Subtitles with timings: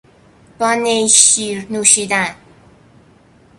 [0.59, 2.35] با نی شیر نوشیدن